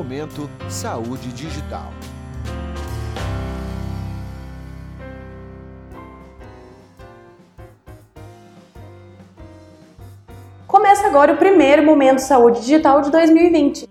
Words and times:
Momento 0.00 0.48
Saúde 0.66 1.28
Digital. 1.28 1.92
Começa 10.66 11.06
agora 11.06 11.34
o 11.34 11.36
primeiro 11.36 11.82
Momento 11.82 12.20
Saúde 12.20 12.60
Digital 12.60 13.02
de 13.02 13.10
2020. 13.10 13.86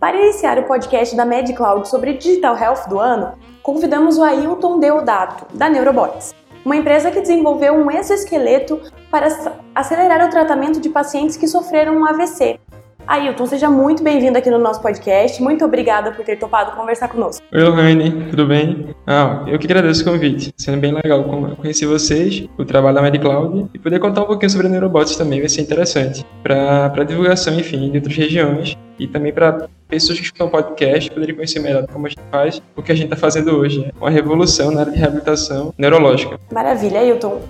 Para 0.00 0.16
iniciar 0.16 0.58
o 0.58 0.64
podcast 0.64 1.14
da 1.14 1.24
MedCloud 1.24 1.88
sobre 1.88 2.14
Digital 2.14 2.58
Health 2.58 2.88
do 2.88 2.98
ano, 2.98 3.38
convidamos 3.62 4.18
o 4.18 4.24
Ailton 4.24 4.80
Deodato, 4.80 5.46
da 5.56 5.68
Neurobots, 5.68 6.34
uma 6.64 6.74
empresa 6.74 7.12
que 7.12 7.20
desenvolveu 7.20 7.74
um 7.74 7.88
exoesqueleto 7.88 8.80
para 9.12 9.28
acelerar 9.72 10.26
o 10.26 10.30
tratamento 10.30 10.80
de 10.80 10.88
pacientes 10.88 11.36
que 11.36 11.46
sofreram 11.46 11.98
um 11.98 12.04
AVC 12.04 12.58
Ailton, 13.06 13.46
seja 13.46 13.68
muito 13.68 14.02
bem-vindo 14.02 14.38
aqui 14.38 14.50
no 14.50 14.58
nosso 14.58 14.80
podcast. 14.80 15.42
Muito 15.42 15.64
obrigada 15.64 16.12
por 16.12 16.24
ter 16.24 16.36
topado 16.36 16.76
conversar 16.76 17.08
conosco. 17.08 17.44
Oi, 17.52 17.62
Lohane, 17.62 18.30
tudo 18.30 18.46
bem? 18.46 18.94
Ah, 19.06 19.44
eu 19.46 19.58
que 19.58 19.66
agradeço 19.66 20.02
o 20.02 20.12
convite. 20.12 20.52
Sendo 20.56 20.78
bem 20.78 20.92
legal 20.92 21.24
conhecer 21.56 21.86
vocês, 21.86 22.46
o 22.56 22.64
trabalho 22.64 22.94
da 22.94 23.02
MedCloud 23.02 23.70
e 23.74 23.78
poder 23.78 23.98
contar 23.98 24.22
um 24.22 24.26
pouquinho 24.26 24.50
sobre 24.50 24.66
a 24.66 24.70
Neurobots 24.70 25.16
também 25.16 25.40
vai 25.40 25.48
ser 25.48 25.62
interessante. 25.62 26.24
Para 26.42 27.04
divulgação, 27.04 27.54
enfim, 27.54 27.90
de 27.90 27.98
outras 27.98 28.16
regiões 28.16 28.76
e 28.98 29.06
também 29.06 29.32
para 29.32 29.68
pessoas 29.88 30.18
que 30.18 30.24
escutam 30.24 30.48
podcast 30.48 31.10
poderem 31.10 31.34
conhecer 31.34 31.60
melhor 31.60 31.86
como 31.86 32.06
a 32.06 32.08
gente 32.08 32.22
faz 32.30 32.62
o 32.76 32.82
que 32.82 32.92
a 32.92 32.94
gente 32.94 33.06
está 33.06 33.16
fazendo 33.16 33.56
hoje. 33.56 33.80
Né? 33.80 33.90
Uma 34.00 34.10
revolução 34.10 34.70
na 34.70 34.80
área 34.80 34.92
de 34.92 34.98
reabilitação 34.98 35.74
neurológica. 35.76 36.38
Maravilha, 36.52 37.00
Ailton. 37.00 37.40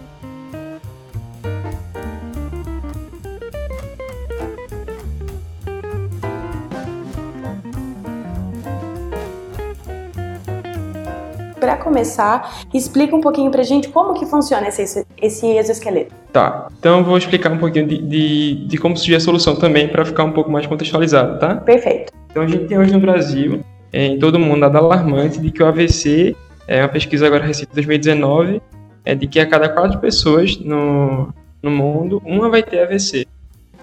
Para 11.62 11.76
começar, 11.76 12.58
explica 12.74 13.14
um 13.14 13.20
pouquinho 13.20 13.48
para 13.48 13.60
a 13.60 13.64
gente 13.64 13.88
como 13.88 14.14
que 14.14 14.26
funciona 14.26 14.66
esse, 14.66 15.06
esse 15.22 15.46
exoesqueleto. 15.46 16.12
Tá, 16.32 16.66
então 16.76 16.98
eu 16.98 17.04
vou 17.04 17.16
explicar 17.16 17.52
um 17.52 17.58
pouquinho 17.58 17.86
de, 17.86 17.98
de, 17.98 18.66
de 18.66 18.78
como 18.78 18.96
surgiu 18.96 19.16
a 19.16 19.20
solução 19.20 19.54
também 19.54 19.86
para 19.86 20.04
ficar 20.04 20.24
um 20.24 20.32
pouco 20.32 20.50
mais 20.50 20.66
contextualizado, 20.66 21.38
tá? 21.38 21.54
Perfeito. 21.54 22.12
Então 22.28 22.42
a 22.42 22.48
gente 22.48 22.64
tem 22.64 22.76
hoje 22.76 22.92
no 22.92 22.98
Brasil, 22.98 23.60
em 23.92 24.18
todo 24.18 24.40
mundo, 24.40 24.62
dado 24.62 24.78
alarmante 24.78 25.38
de 25.38 25.52
que 25.52 25.62
o 25.62 25.66
AVC, 25.66 26.34
é 26.66 26.82
uma 26.82 26.88
pesquisa 26.88 27.28
agora 27.28 27.44
recente 27.44 27.68
de 27.68 27.74
2019, 27.74 28.60
é 29.04 29.14
de 29.14 29.28
que 29.28 29.38
a 29.38 29.46
cada 29.46 29.68
quatro 29.68 30.00
pessoas 30.00 30.58
no, 30.58 31.32
no 31.62 31.70
mundo, 31.70 32.20
uma 32.24 32.50
vai 32.50 32.64
ter 32.64 32.80
AVC. 32.80 33.24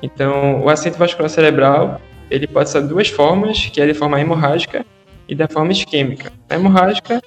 Então, 0.02 0.62
o 0.64 0.70
acidente 0.70 1.00
vascular 1.00 1.30
cerebral, 1.30 2.02
ele 2.30 2.46
pode 2.46 2.70
ser 2.70 2.82
duas 2.82 3.08
formas, 3.08 3.68
que 3.68 3.80
é 3.80 3.88
de 3.88 3.94
forma 3.94 4.20
hemorrágica 4.20 4.86
e 5.30 5.36
da 5.36 5.48
forma 5.48 5.72
isquêmica. 5.72 6.30
A 6.50 6.56
hemorrágica 6.56 7.22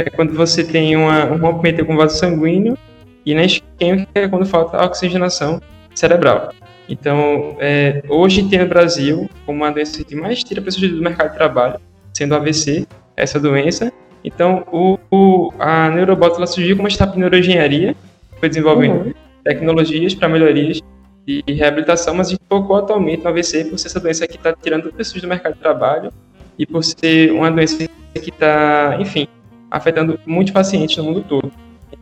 é 0.00 0.10
quando 0.10 0.34
você 0.34 0.64
tem 0.64 0.96
uma, 0.96 1.26
um 1.26 1.36
rompimento 1.38 1.84
com 1.84 1.94
o 1.94 1.96
vaso 1.96 2.16
sanguíneo 2.16 2.76
e 3.24 3.34
na 3.34 3.44
isquêmica 3.44 4.08
é 4.14 4.28
quando 4.28 4.46
falta 4.46 4.82
oxigenação 4.84 5.60
cerebral. 5.94 6.52
Então, 6.88 7.56
é, 7.60 8.02
hoje 8.08 8.48
tem 8.48 8.58
no 8.58 8.66
Brasil 8.66 9.30
como 9.46 9.58
uma 9.58 9.70
doença 9.70 10.02
que 10.02 10.16
mais 10.16 10.42
tira 10.42 10.60
pessoas 10.60 10.90
do 10.90 11.02
mercado 11.02 11.30
de 11.30 11.36
trabalho, 11.36 11.78
sendo 12.12 12.34
AVC, 12.34 12.86
essa 13.16 13.38
doença. 13.38 13.92
Então, 14.24 14.66
o, 14.72 14.98
o, 15.10 15.52
a 15.58 15.90
Neurobot 15.90 16.34
surgiu 16.48 16.76
como 16.76 16.88
uma 16.88 16.90
startup 16.90 17.14
de 17.14 17.20
neuroengenharia, 17.20 17.94
foi 18.38 18.48
desenvolvendo 18.48 19.06
uhum. 19.06 19.14
tecnologias 19.44 20.14
para 20.14 20.28
melhorias 20.28 20.80
de 21.26 21.44
reabilitação, 21.46 22.14
mas 22.14 22.28
a 22.28 22.30
gente 22.30 22.42
focou 22.48 22.76
atualmente 22.76 23.22
no 23.22 23.28
AVC 23.28 23.66
por 23.66 23.78
ser 23.78 23.88
essa 23.88 24.00
doença 24.00 24.26
que 24.26 24.36
está 24.36 24.52
tirando 24.52 24.92
pessoas 24.92 25.22
do 25.22 25.28
mercado 25.28 25.54
de 25.54 25.60
trabalho 25.60 26.12
e 26.58 26.66
por 26.66 26.82
ser 26.82 27.30
uma 27.32 27.50
doença 27.50 27.88
que 28.14 28.30
está, 28.30 28.96
enfim, 28.98 29.28
afetando 29.70 30.18
muitos 30.26 30.52
pacientes 30.52 30.96
no 30.96 31.04
mundo 31.04 31.24
todo. 31.28 31.52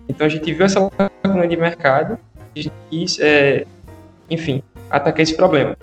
Então 0.09 0.27
a 0.27 0.31
gente 0.31 0.53
viu 0.53 0.65
essa 0.65 0.81
lacuna 0.81 1.47
de 1.47 1.57
mercado 1.57 2.19
e 2.55 2.71
quis, 2.91 3.19
é, 3.21 3.67
enfim, 4.31 4.63
atacar 4.91 5.21
esse 5.21 5.37
problema. 5.37 5.77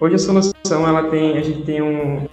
Hoje 0.00 0.14
a 0.14 0.18
solução 0.18 0.86
ela 0.86 1.10
tem, 1.10 1.36
a 1.36 1.42
gente 1.42 1.62
tem 1.62 1.82
um, 1.82 2.28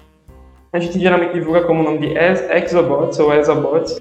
a 0.71 0.79
gente 0.79 0.99
geralmente 0.99 1.33
divulga 1.33 1.61
como 1.61 1.81
o 1.81 1.83
nome 1.83 1.99
de 1.99 2.13
Exobots 2.17 3.17
ou 3.19 3.33
Exobots 3.33 3.99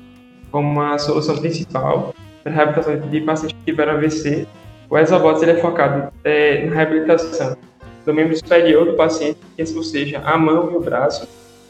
como 0.51 0.69
uma 0.69 0.99
solução 0.99 1.37
principal 1.39 2.15
para 2.43 2.53
a 2.53 2.55
reabilitação 2.55 3.01
de 3.09 3.21
pacientes 3.23 3.57
que 3.59 3.73
tiveram 3.73 3.95
AVC. 3.95 4.47
O 4.91 4.99
Exobots 4.99 5.43
ele 5.43 5.53
é 5.53 5.57
focado 5.57 6.13
é, 6.23 6.67
na 6.67 6.75
reabilitação 6.75 7.57
do 8.05 8.13
membro 8.13 8.37
superior 8.37 8.85
do 8.85 8.95
paciente, 8.95 9.39
ou 9.75 9.83
seja, 9.83 10.21
a 10.25 10.37
mão 10.37 10.71
e 10.73 10.77
o 10.77 10.81
braço. 10.81 11.27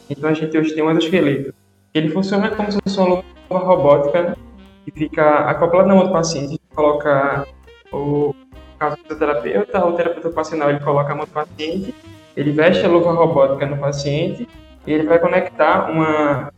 Então 0.09 0.29
a 0.29 0.33
gente 0.33 0.57
hoje 0.57 0.73
tem 0.73 0.83
um 0.83 0.91
exoesqueleto 0.91 1.53
ele 1.95 2.09
funciona 2.09 2.49
como 2.49 2.71
se 2.71 2.77
fosse 2.83 2.99
uma 2.99 3.23
luva 3.49 3.65
robótica 3.65 4.37
que 4.83 4.91
fica 4.91 5.49
acoplada 5.49 5.87
na 5.87 5.95
mão 5.95 6.07
do 6.07 6.11
paciente. 6.11 6.59
Coloca 6.75 7.47
o 7.91 8.35
caso 8.77 8.97
do 9.07 9.15
terapeuta, 9.15 9.85
o 9.85 9.93
terapeuta 9.93 10.27
ocupacional 10.27 10.69
ele 10.69 10.81
coloca 10.81 11.13
a 11.13 11.15
mão 11.15 11.25
do 11.25 11.31
paciente, 11.31 11.95
ele 12.35 12.51
veste 12.51 12.85
a 12.85 12.89
luva 12.89 13.13
robótica 13.13 13.65
no 13.65 13.77
paciente 13.77 14.45
e 14.85 14.91
ele 14.91 15.07
vai 15.07 15.19
conectar 15.19 15.89
uma. 15.89 16.51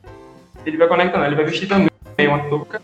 Ele 0.65 0.75
vai 0.75 0.87
conectar, 0.87 1.19
não, 1.19 1.25
ele 1.25 1.35
vai 1.35 1.45
vestir 1.45 1.67
também 1.67 1.87
uma 2.27 2.49
touca 2.49 2.81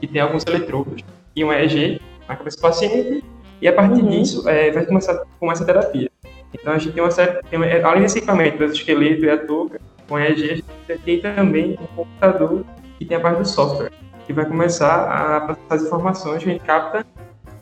que 0.00 0.06
tem 0.08 0.20
alguns 0.20 0.44
eletrodos 0.44 1.02
e 1.34 1.44
um 1.44 1.52
EEG 1.52 2.02
na 2.28 2.34
cabeça 2.34 2.56
do 2.56 2.62
paciente 2.62 3.24
e 3.60 3.68
a 3.68 3.72
partir 3.72 4.02
uhum. 4.02 4.10
disso 4.10 4.48
é, 4.48 4.72
vai 4.72 4.84
começar, 4.84 5.22
começa 5.38 5.62
a 5.62 5.66
terapia. 5.66 6.10
Então 6.52 6.72
a 6.72 6.78
gente 6.78 6.92
tem 6.92 7.02
uma 7.02 7.10
série, 7.12 7.40
tem, 7.44 7.58
além 7.82 8.02
desse 8.02 8.18
equipamento, 8.18 8.58
do 8.58 8.64
esqueleto 8.64 9.24
e 9.24 9.30
a 9.30 9.38
touca, 9.38 9.80
com 10.08 10.18
EEG, 10.18 10.42
a 10.50 10.54
gente 10.56 10.64
tem 11.04 11.20
também 11.20 11.78
um 11.80 11.96
computador 11.96 12.64
que 12.98 13.04
tem 13.04 13.16
a 13.16 13.20
parte 13.20 13.38
do 13.38 13.48
software, 13.48 13.92
que 14.26 14.32
vai 14.32 14.44
começar 14.44 15.04
a 15.04 15.40
passar 15.40 15.60
as 15.70 15.82
informações 15.82 16.42
que 16.42 16.50
a 16.50 16.52
gente 16.52 16.64
capta 16.64 17.06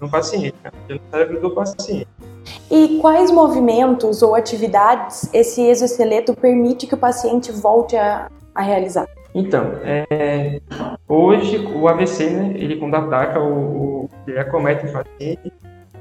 no 0.01 0.11
paciente, 0.11 0.55
né? 0.65 0.71
no 0.89 1.01
cérebro 1.11 1.41
do 1.41 1.51
paciente. 1.51 2.09
E 2.71 2.99
quais 3.01 3.31
movimentos 3.31 4.23
ou 4.23 4.35
atividades 4.35 5.29
esse 5.33 5.63
exoesqueleto 5.63 6.35
permite 6.35 6.87
que 6.87 6.95
o 6.95 6.99
paciente 6.99 7.53
volte 7.53 7.97
a, 7.97 8.31
a 8.55 8.63
realizar? 8.63 9.07
Então, 9.35 9.73
é, 9.85 10.61
hoje 11.09 11.59
o 11.59 11.87
AVC, 11.87 12.31
né, 12.31 12.53
ele 12.57 12.77
quando 12.77 12.95
ataca 12.97 13.39
o, 13.41 14.05
o 14.05 14.11
ele 14.27 14.39
acomete 14.39 14.87
o 14.87 14.93
paciente, 14.93 15.53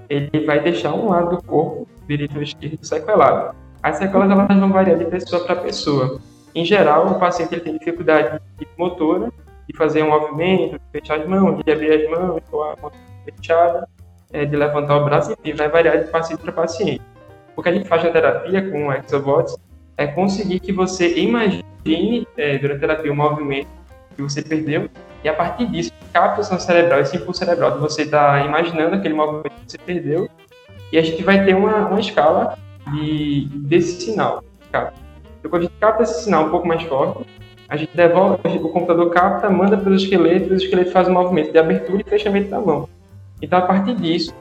ele 0.09 0.46
vai 0.46 0.59
deixar 0.62 0.94
um 0.94 1.09
lado 1.09 1.35
do 1.35 1.44
corpo, 1.44 1.88
direito 2.08 2.35
ou 2.35 2.41
esquerdo, 2.41 2.84
sequelado. 2.84 3.56
As 3.84 3.97
sequelas 3.97 4.29
elas 4.29 4.59
vão 4.59 4.72
variar 4.72 4.97
de 4.97 5.06
pessoa 5.06 5.46
para 5.46 5.58
pessoa. 5.58 6.19
Em 6.55 6.65
geral, 6.65 7.07
o 7.07 7.19
paciente 7.19 7.53
ele 7.53 7.61
tem 7.61 7.77
dificuldade 7.77 8.39
de 8.57 8.67
motora, 8.77 9.31
de 9.67 9.77
fazer 9.77 10.03
um 10.03 10.09
movimento, 10.09 10.79
de 10.79 10.99
fechar 10.99 11.19
as 11.19 11.27
mãos, 11.27 11.63
de 11.63 11.71
abrir 11.71 11.91
as 11.93 12.09
mãos, 12.09 12.41
com 12.49 12.63
a 12.63 12.75
mão 12.81 12.91
fechada, 13.25 13.87
é, 14.31 14.45
de 14.45 14.55
levantar 14.55 14.97
o 14.97 15.05
braço, 15.05 15.31
enfim, 15.31 15.53
vai 15.53 15.69
variar 15.69 15.99
de 15.99 16.09
paciente 16.09 16.41
para 16.41 16.51
paciente. 16.51 17.01
O 17.55 17.61
que 17.61 17.69
a 17.69 17.71
gente 17.71 17.87
faz 17.87 18.03
na 18.03 18.09
terapia 18.09 18.69
com 18.69 18.87
o 18.87 18.93
Exobots 18.93 19.57
é 19.97 20.07
conseguir 20.07 20.59
que 20.59 20.71
você 20.71 21.19
imagine 21.19 22.27
é, 22.37 22.57
durante 22.57 22.77
a 22.77 22.87
terapia 22.87 23.11
o 23.11 23.16
movimento 23.16 23.67
que 24.16 24.21
você 24.21 24.41
perdeu 24.41 24.89
e 25.23 25.29
a 25.29 25.33
partir 25.33 25.66
disso, 25.67 25.91
captação 26.13 26.59
cerebral, 26.59 27.01
esse 27.01 27.17
impulso 27.17 27.39
cerebral 27.39 27.71
de 27.71 27.79
você 27.79 28.03
estar 28.03 28.39
tá 28.39 28.45
imaginando 28.45 28.95
aquele 28.95 29.13
movimento 29.13 29.49
que 29.49 29.71
você 29.71 29.77
perdeu 29.77 30.29
e 30.91 30.97
a 30.97 31.01
gente 31.01 31.21
vai 31.23 31.43
ter 31.45 31.55
uma, 31.55 31.87
uma 31.87 31.99
escala 31.99 32.57
de, 32.93 33.47
desse 33.67 34.01
sinal. 34.01 34.43
Capta. 34.71 35.09
Quando 35.41 35.55
a 35.55 35.66
gente 35.66 35.73
capta 35.79 36.03
esse 36.03 36.23
sinal 36.23 36.45
um 36.45 36.50
pouco 36.50 36.67
mais 36.67 36.83
forte, 36.83 37.25
a 37.69 37.77
gente 37.77 37.95
devolve, 37.95 38.39
o 38.57 38.69
computador 38.69 39.09
capta, 39.11 39.50
manda 39.50 39.77
para 39.77 39.91
os 39.91 40.03
esqueletos, 40.03 40.50
e 40.50 40.53
o 40.53 40.57
esqueleto 40.57 40.91
faz 40.91 41.07
um 41.07 41.13
movimento 41.13 41.51
de 41.51 41.57
abertura 41.59 42.01
e 42.01 42.09
fechamento 42.09 42.50
da 42.50 42.59
mão. 42.59 42.89
Então, 43.41 43.59
a 43.59 43.61
partir 43.61 43.95
disso, 43.95 44.33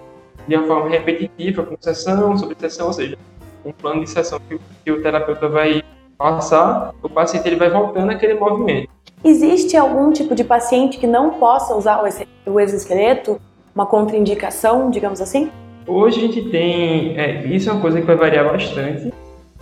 de 0.47 0.57
uma 0.57 0.67
forma 0.67 0.89
repetitiva, 0.89 1.63
com 1.63 1.77
sessão 1.79 2.37
sobre 2.37 2.57
sessão, 2.59 2.87
ou 2.87 2.93
seja, 2.93 3.19
um 3.65 3.73
plano 3.73 4.03
de 4.03 4.11
sessão 4.11 4.41
que, 4.49 4.59
que 4.85 4.91
o 4.91 5.03
terapeuta 5.03 5.49
vai 5.49 5.83
passar, 6.17 6.95
o 7.03 7.09
paciente 7.09 7.47
ele 7.47 7.57
vai 7.57 7.71
voltando 7.71 8.11
aquele 8.11 8.35
movimento. 8.35 8.89
Existe 9.23 9.77
algum 9.77 10.11
tipo 10.13 10.35
de 10.35 10.43
paciente 10.43 10.99
que 10.99 11.07
não 11.07 11.31
possa 11.31 11.75
usar 11.75 12.03
o 12.47 12.61
exoesqueleto? 12.61 13.41
Uma 13.75 13.87
contraindicação, 13.87 14.91
digamos 14.91 15.21
assim? 15.21 15.51
Hoje 15.87 16.19
a 16.19 16.23
gente 16.23 16.51
tem, 16.51 17.19
é, 17.19 17.45
isso 17.47 17.69
é 17.69 17.73
uma 17.73 17.81
coisa 17.81 18.01
que 18.01 18.07
vai 18.07 18.17
variar 18.17 18.51
bastante, 18.51 19.13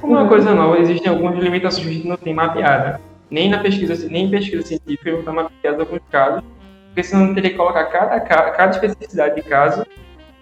como 0.00 0.12
uma 0.12 0.28
coisa 0.28 0.54
nova, 0.54 0.78
existem 0.78 1.10
algumas 1.10 1.42
limitações 1.42 2.02
que 2.02 2.08
não 2.08 2.16
tem 2.16 2.34
mapeada. 2.34 3.00
Nem 3.30 3.48
na 3.48 3.58
pesquisa, 3.58 4.08
nem 4.08 4.26
em 4.26 4.30
pesquisa 4.30 4.66
científica 4.66 5.10
não 5.10 5.20
está 5.20 5.32
mapeado 5.32 5.80
alguns 5.80 6.00
casos, 6.10 6.42
porque 6.86 7.02
senão 7.02 7.34
teria 7.34 7.50
que 7.50 7.56
colocar 7.56 7.84
cada, 7.86 8.20
cada 8.20 8.70
especificidade 8.70 9.34
de 9.34 9.42
caso 9.42 9.84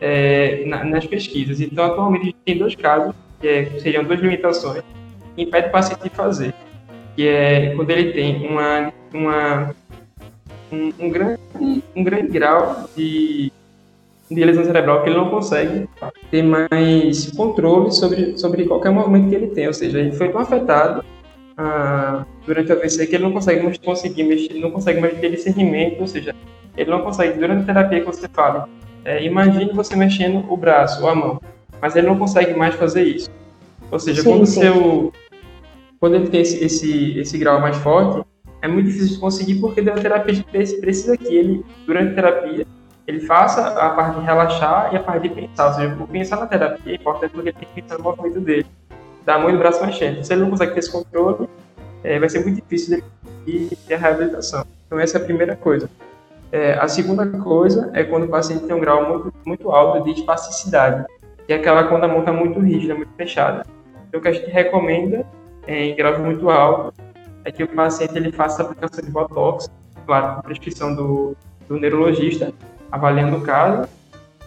é, 0.01 0.65
nas 0.67 1.07
pesquisas. 1.07 1.61
Então, 1.61 1.85
atualmente, 1.85 2.23
a 2.23 2.25
gente 2.27 2.39
tem 2.45 2.59
dois 2.59 2.75
casos, 2.75 3.15
que 3.41 3.49
é, 3.49 3.65
seriam 3.81 4.05
duas 4.05 4.21
limitações, 4.21 4.83
que 5.35 5.43
impedem 5.43 5.71
o 5.71 5.73
paciente 5.73 6.03
de 6.03 6.11
fazer. 6.11 6.55
Que 7.17 7.29
é 7.29 7.75
quando 7.75 7.91
ele 7.91 8.13
tem 8.13 8.47
uma, 8.47 8.93
uma, 9.13 9.75
um, 10.71 10.93
um 10.99 11.09
grande, 11.09 11.41
um 11.97 12.05
grande 12.05 12.29
grau 12.29 12.89
de 12.97 13.53
de 14.31 14.45
lesão 14.45 14.65
cerebral 14.65 15.03
que 15.03 15.11
ele 15.11 15.17
não 15.17 15.31
consegue 15.31 15.89
ter 16.31 16.43
mais 16.43 17.31
controle 17.33 17.93
sobre, 17.93 18.39
sobre 18.39 18.65
qualquer 18.65 18.91
movimento 18.91 19.29
que 19.29 19.35
ele 19.35 19.47
tem. 19.49 19.67
Ou 19.67 19.75
seja, 19.75 19.99
ele 19.99 20.13
foi 20.13 20.31
tão 20.31 20.41
afetado 20.41 21.05
ah, 21.57 22.25
durante 22.47 22.73
o 22.73 22.77
AVC 22.77 23.07
que 23.07 23.15
ele 23.15 23.25
não 23.25 23.33
consegue 23.33 23.63
mais 23.63 23.79
conseguir 23.79 24.25
mexer, 24.25 24.53
ele 24.53 24.61
não 24.61 24.71
consegue 24.71 25.01
mais 25.01 25.19
ter 25.19 25.31
discernimento, 25.31 26.01
ou 26.01 26.07
seja, 26.07 26.35
ele 26.77 26.91
não 26.91 27.03
consegue, 27.03 27.39
durante 27.39 27.63
a 27.63 27.67
terapia 27.67 28.01
que 28.01 28.07
você 28.07 28.29
fala, 28.29 28.69
é, 29.05 29.25
imagine 29.25 29.73
você 29.73 29.95
mexendo 29.95 30.45
o 30.51 30.57
braço 30.57 31.03
ou 31.03 31.09
a 31.09 31.15
mão, 31.15 31.41
mas 31.81 31.95
ele 31.95 32.07
não 32.07 32.19
consegue 32.19 32.55
mais 32.55 32.75
fazer 32.75 33.05
isso. 33.05 33.31
Ou 33.91 33.99
seja, 33.99 34.23
sim, 34.23 34.31
quando, 34.31 34.47
sim. 34.47 34.61
Seu, 34.61 35.13
quando 36.01 36.17
ele 36.17 36.29
tem 36.29 36.41
esse, 36.41 36.65
esse, 36.65 37.19
esse 37.19 37.39
grau 37.39 37.61
mais 37.61 37.77
forte, 37.77 38.27
é 38.63 38.67
muito 38.67 38.87
difícil 38.87 39.15
de 39.15 39.21
conseguir 39.21 39.57
porque 39.57 39.81
a 39.81 39.95
terapia 39.95 40.43
precisa 40.81 41.17
que 41.17 41.35
ele, 41.35 41.65
durante 41.87 42.13
a 42.13 42.15
terapia, 42.15 42.67
ele 43.07 43.21
faça 43.21 43.67
a 43.69 43.91
parte 43.91 44.19
de 44.19 44.25
relaxar 44.25 44.93
e 44.93 44.97
a 44.97 45.03
parte 45.03 45.29
de 45.29 45.35
pensar. 45.35 45.69
Ou 45.69 45.75
seja, 45.75 45.97
o 46.01 46.09
pensar 46.09 46.37
na 46.37 46.47
terapia 46.47 46.93
é 46.93 46.97
importante 46.97 47.33
porque 47.33 47.49
ele 47.51 47.59
tem 47.59 47.69
que 47.69 47.83
pensar 47.83 47.99
no 47.99 48.05
movimento 48.05 48.41
dele, 48.41 48.67
e 49.27 49.53
do 49.53 49.59
braço 49.59 49.85
mexendo. 49.85 50.23
Se 50.23 50.33
ele 50.33 50.43
não 50.43 50.51
consegue 50.51 50.73
ter 50.73 50.81
esse 50.81 50.93
controle, 50.93 51.49
é, 52.03 52.19
vai 52.19 52.29
ser 52.29 52.43
muito 52.45 52.63
difícil 52.63 53.03
de 53.47 53.77
ter 53.87 53.95
a 53.95 53.99
reabilitação. 53.99 54.65
Então, 54.87 54.99
essa 54.99 55.19
é 55.19 55.21
a 55.21 55.25
primeira 55.25 55.57
coisa. 55.57 55.89
É, 56.53 56.75
a 56.75 56.87
segunda 56.87 57.27
coisa 57.27 57.91
é 57.95 58.05
quando 58.05 58.25
o 58.25 58.29
paciente 58.29 58.65
tem 58.65 58.77
um 58.77 58.81
grau 58.81 59.09
muito, 59.09 59.35
muito 59.45 59.71
alto 59.71 60.05
de 60.05 60.13
espasticidade, 60.13 61.05
que 61.47 61.53
é 61.53 61.57
aquela 61.57 61.85
quando 61.85 62.05
a 62.05 62.09
mão 62.09 62.21
está 62.21 62.33
muito 62.33 62.61
rígida, 62.61 62.95
muito 62.95 63.13
fechada. 63.17 63.67
Então, 64.09 64.21
o 64.21 64.23
que 64.23 64.29
a 64.29 64.33
gente 64.33 64.51
recomenda 64.51 65.27
é, 65.67 65.87
em 65.87 65.97
graus 65.97 66.19
muito 66.19 66.49
altos 66.49 66.95
é 67.45 67.51
que 67.51 67.63
o 67.63 67.69
paciente 67.69 68.17
ele 68.17 68.33
faça 68.33 68.63
a 68.63 68.67
aplicação 68.67 69.05
de 69.05 69.11
botox, 69.11 69.69
claro, 70.07 70.37
com 70.37 70.43
prescrição 70.43 70.95
do, 70.95 71.37
do 71.69 71.79
neurologista, 71.79 72.53
avaliando 72.91 73.37
o 73.37 73.43
caso, 73.43 73.89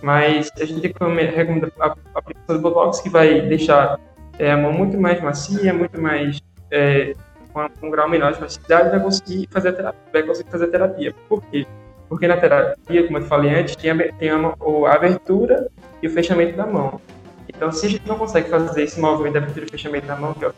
mas 0.01 0.50
a 0.60 0.66
gente 0.66 0.81
recomenda 0.81 1.72
a 1.80 1.95
aplicação 2.16 2.56
do 2.56 2.60
botox 2.60 3.01
que 3.01 3.10
vai 3.10 3.42
deixar 3.42 4.00
é, 4.38 4.51
a 4.51 4.57
mão 4.57 4.72
muito 4.72 5.00
mais 5.00 5.22
macia, 5.22 5.74
muito 5.74 6.00
mais 6.00 6.39
é, 6.72 7.13
com 7.51 7.88
um 7.88 7.89
grau 7.89 8.07
menor 8.07 8.34
de 8.34 8.39
facilidade, 8.39 8.89
vai 8.89 9.00
conseguir 9.00 9.48
fazer 9.51 9.74
terapia. 9.74 10.01
Vai 10.13 10.24
conseguir 10.24 10.50
fazer 10.51 10.68
terapia. 10.68 11.16
Por 11.28 11.42
quê? 11.44 11.66
Porque 12.07 12.28
na 12.28 12.38
terapia, 12.38 13.06
como 13.06 13.18
eu 13.18 13.24
falei 13.24 13.54
antes, 13.56 13.75
tem 13.75 13.92
a, 13.92 14.13
tem 14.13 14.30
a, 14.30 14.36
a 14.38 14.94
abertura 14.94 15.68
e 16.01 16.07
o 16.07 16.10
fechamento 16.10 16.56
da 16.56 16.66
mão. 16.66 17.01
Então, 17.50 17.72
se 17.72 17.86
a 17.86 17.89
gente 17.89 18.07
não 18.07 18.18
consegue 18.18 18.50
fazer 18.50 18.84
esse 18.84 19.00
movimento 19.00 19.34
da 19.34 19.39
abertura 19.39 19.66
e 19.66 19.69
fechamento 19.69 20.06
da 20.06 20.16
mão, 20.16 20.34
que, 20.34 20.45
é 20.45 20.51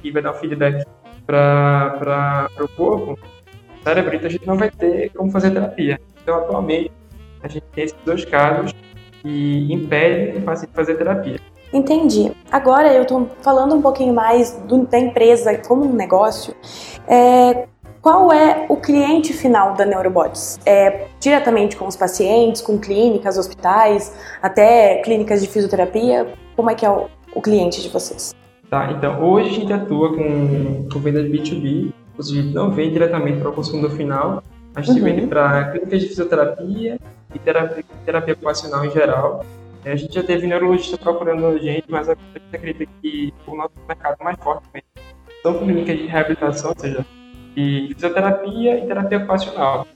que 0.00 0.10
vai 0.12 0.22
dar 0.22 0.32
um 0.32 0.34
feedback 0.34 0.86
para 1.26 2.48
o 2.60 2.68
corpo, 2.68 3.18
cérebro, 3.82 4.14
então 4.14 4.28
a 4.28 4.30
gente 4.30 4.46
não 4.46 4.56
vai 4.56 4.70
ter 4.70 5.10
como 5.10 5.30
fazer 5.30 5.50
terapia. 5.50 6.00
Então, 6.22 6.36
atualmente, 6.36 6.92
a 7.44 7.48
gente 7.48 7.64
tem 7.74 7.84
esses 7.84 7.96
dois 8.04 8.24
casos 8.24 8.74
que 9.22 9.72
impedem 9.72 10.38
o 10.38 10.42
paciente 10.42 10.72
fazer 10.72 10.96
terapia. 10.96 11.38
Entendi. 11.72 12.32
Agora 12.50 12.92
eu 12.92 13.02
estou 13.02 13.28
falando 13.42 13.74
um 13.74 13.82
pouquinho 13.82 14.14
mais 14.14 14.52
do, 14.66 14.86
da 14.86 14.98
empresa 14.98 15.56
como 15.58 15.84
um 15.84 15.92
negócio. 15.92 16.54
É, 17.06 17.66
qual 18.00 18.32
é 18.32 18.66
o 18.68 18.76
cliente 18.76 19.32
final 19.32 19.74
da 19.74 19.84
Neurobots? 19.84 20.58
É 20.64 21.08
diretamente 21.20 21.76
com 21.76 21.86
os 21.86 21.96
pacientes, 21.96 22.62
com 22.62 22.78
clínicas, 22.78 23.36
hospitais, 23.36 24.14
até 24.40 25.02
clínicas 25.02 25.42
de 25.42 25.48
fisioterapia? 25.48 26.26
Como 26.56 26.70
é 26.70 26.74
que 26.74 26.86
é 26.86 26.90
o, 26.90 27.08
o 27.34 27.42
cliente 27.42 27.82
de 27.82 27.88
vocês? 27.88 28.34
Tá, 28.70 28.90
então 28.92 29.22
hoje 29.22 29.50
a 29.50 29.52
gente 29.52 29.72
atua 29.72 30.14
com, 30.14 30.88
com 30.90 30.98
venda 31.00 31.22
de 31.22 31.28
B2B, 31.28 31.92
ou 32.16 32.22
seja, 32.22 32.42
não 32.42 32.70
vende 32.70 32.92
diretamente 32.92 33.40
para 33.40 33.50
o 33.50 33.52
consumidor 33.52 33.90
final, 33.90 34.42
a 34.74 34.80
gente 34.80 34.98
uhum. 34.98 35.04
vende 35.04 35.26
para 35.26 35.70
clínicas 35.70 36.00
de 36.00 36.08
fisioterapia 36.08 36.98
e 37.34 37.38
terapia, 37.38 37.84
terapia 38.04 38.34
ocupacional 38.34 38.84
em 38.84 38.90
geral. 38.90 39.44
É, 39.84 39.92
a 39.92 39.96
gente 39.96 40.14
já 40.14 40.22
teve 40.22 40.46
neurologista 40.46 40.96
procurando 40.96 41.46
a 41.46 41.58
gente, 41.58 41.84
mas 41.88 42.08
a 42.08 42.14
gente 42.14 42.56
acredita 42.56 42.90
que 43.02 43.34
o 43.46 43.54
nosso 43.54 43.72
mercado 43.86 44.16
mais 44.22 44.38
forte 44.38 44.66
são 45.42 45.58
clínicas 45.58 45.98
de 45.98 46.06
reabilitação, 46.06 46.70
ou 46.70 46.78
seja, 46.78 47.04
de 47.54 47.90
fisioterapia 47.94 48.78
e 48.78 48.86
terapia 48.86 49.18
ocupacional. 49.18 49.86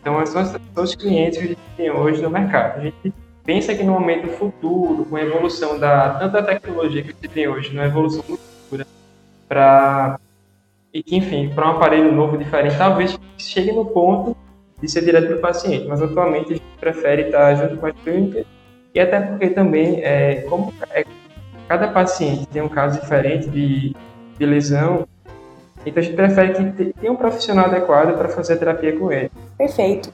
Então, 0.00 0.20
esses 0.22 0.34
são 0.74 0.84
os 0.84 0.94
clientes 0.94 1.38
que 1.38 1.44
a 1.44 1.48
gente 1.48 1.60
tem 1.76 1.90
hoje 1.90 2.20
no 2.20 2.30
mercado. 2.30 2.78
A 2.78 2.84
gente 2.84 3.12
pensa 3.44 3.74
que 3.74 3.84
no 3.84 3.92
momento 3.92 4.26
futuro, 4.28 5.04
com 5.04 5.16
a 5.16 5.22
evolução 5.22 5.78
da 5.78 6.18
tanta 6.18 6.42
tecnologia 6.42 7.02
que 7.02 7.10
a 7.10 7.12
gente 7.12 7.28
tem 7.28 7.48
hoje, 7.48 7.72
uma 7.72 7.84
evolução 7.84 8.24
muito 8.28 8.42
futura, 8.42 8.86
para 9.48 10.18
e 10.92 11.02
que, 11.02 11.16
enfim, 11.16 11.50
para 11.54 11.68
um 11.68 11.76
aparelho 11.76 12.10
novo, 12.12 12.38
diferente, 12.38 12.76
talvez 12.76 13.18
chegue 13.36 13.72
no 13.72 13.84
ponto 13.84 14.36
de 14.80 14.90
ser 14.90 15.04
direto 15.04 15.26
para 15.26 15.36
o 15.36 15.40
paciente, 15.40 15.86
mas 15.86 16.00
atualmente 16.00 16.52
a 16.52 16.56
gente 16.56 16.66
prefere 16.78 17.22
estar 17.22 17.54
junto 17.54 17.76
com 17.76 17.86
as 17.86 17.94
clínicas 18.04 18.46
e 18.94 19.00
até 19.00 19.20
porque 19.20 19.50
também, 19.50 20.00
é, 20.02 20.42
como 20.48 20.72
é, 20.90 21.04
cada 21.68 21.88
paciente 21.88 22.46
tem 22.46 22.62
um 22.62 22.68
caso 22.68 23.00
diferente 23.00 23.48
de, 23.48 23.94
de 24.38 24.46
lesão, 24.46 25.06
então 25.84 26.02
a 26.02 26.04
gente 26.04 26.16
prefere 26.16 26.72
que 26.72 26.92
tenha 26.92 27.12
um 27.12 27.16
profissional 27.16 27.66
adequado 27.66 28.16
para 28.16 28.28
fazer 28.28 28.54
a 28.54 28.56
terapia 28.56 28.98
com 28.98 29.10
ele. 29.10 29.30
Perfeito. 29.56 30.12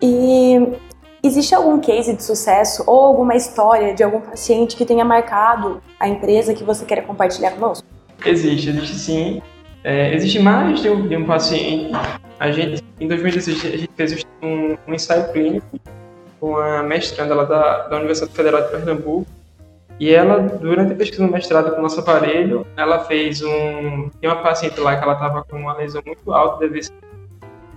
E 0.00 0.76
existe 1.22 1.54
algum 1.54 1.80
case 1.80 2.14
de 2.14 2.22
sucesso 2.22 2.84
ou 2.86 3.00
alguma 3.00 3.34
história 3.34 3.94
de 3.94 4.02
algum 4.02 4.20
paciente 4.20 4.76
que 4.76 4.84
tenha 4.84 5.04
marcado 5.04 5.82
a 5.98 6.08
empresa 6.08 6.54
que 6.54 6.64
você 6.64 6.84
queira 6.84 7.02
compartilhar 7.02 7.52
conosco? 7.52 7.86
Existe, 8.24 8.70
existe 8.70 8.96
sim. 8.96 9.42
É, 9.84 10.14
existe 10.14 10.38
mais 10.38 10.80
de 10.80 10.88
um, 10.88 11.08
de 11.08 11.16
um, 11.16 11.24
paciente. 11.24 11.92
A 12.42 12.50
gente, 12.50 12.82
em 12.98 13.06
2016, 13.06 13.72
a 13.72 13.76
gente 13.76 13.92
fez 13.94 14.26
um, 14.42 14.76
um 14.88 14.94
ensaio 14.94 15.30
clínico 15.32 15.78
com 16.40 16.56
a 16.56 16.82
mestranda 16.82 17.36
lá 17.36 17.44
da, 17.44 17.86
da 17.86 17.96
Universidade 17.98 18.32
Federal 18.32 18.62
de 18.62 18.68
Pernambuco. 18.68 19.30
E 20.00 20.12
ela, 20.12 20.40
durante 20.40 20.92
a 20.92 20.96
pesquisa 20.96 21.24
no 21.24 21.30
mestrado 21.30 21.70
com 21.70 21.78
o 21.78 21.82
nosso 21.82 22.00
aparelho, 22.00 22.66
ela 22.76 23.04
fez 23.04 23.42
um. 23.42 24.10
Tem 24.20 24.28
uma 24.28 24.42
paciente 24.42 24.80
lá 24.80 24.96
que 24.96 25.04
ela 25.04 25.12
estava 25.12 25.44
com 25.44 25.56
uma 25.56 25.76
lesão 25.76 26.02
muito 26.04 26.32
alta 26.32 26.58
de 26.58 26.64
AVC. 26.64 26.92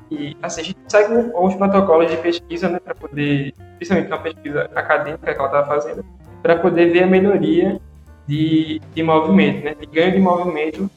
E 0.09 0.35
assim, 0.41 0.62
a 0.62 0.63
gente 0.63 0.79
segue 0.88 1.13
alguns 1.13 1.53
protocolos 1.53 2.09
de 2.09 2.17
pesquisa, 2.17 2.67
né, 2.67 2.79
para 2.79 2.95
poder, 2.95 3.53
principalmente 3.77 4.07
uma 4.07 4.17
pesquisa 4.17 4.67
acadêmica 4.73 5.31
que 5.31 5.39
ela 5.39 5.47
estava 5.47 5.67
fazendo, 5.67 6.03
para 6.41 6.56
poder 6.56 6.91
ver 6.91 7.03
a 7.03 7.07
melhoria 7.07 7.79
de, 8.27 8.81
de 8.95 9.03
movimento, 9.03 9.63
né, 9.63 9.75
de 9.75 9.85
ganho 9.85 10.13
de 10.13 10.19
movimento 10.19 10.89